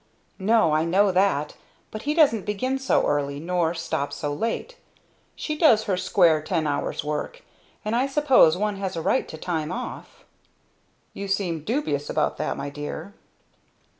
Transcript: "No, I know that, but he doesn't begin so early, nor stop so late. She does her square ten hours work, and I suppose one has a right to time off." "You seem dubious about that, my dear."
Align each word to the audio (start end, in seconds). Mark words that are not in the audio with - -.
"No, 0.39 0.71
I 0.73 0.83
know 0.83 1.11
that, 1.11 1.55
but 1.91 2.01
he 2.01 2.15
doesn't 2.15 2.43
begin 2.47 2.79
so 2.79 3.05
early, 3.05 3.39
nor 3.39 3.75
stop 3.75 4.11
so 4.11 4.33
late. 4.33 4.77
She 5.35 5.55
does 5.55 5.83
her 5.83 5.95
square 5.95 6.41
ten 6.41 6.65
hours 6.65 7.03
work, 7.03 7.43
and 7.85 7.95
I 7.95 8.07
suppose 8.07 8.57
one 8.57 8.77
has 8.77 8.95
a 8.95 9.01
right 9.03 9.27
to 9.27 9.37
time 9.37 9.71
off." 9.71 10.25
"You 11.13 11.27
seem 11.27 11.63
dubious 11.63 12.09
about 12.09 12.37
that, 12.37 12.57
my 12.57 12.71
dear." 12.71 13.13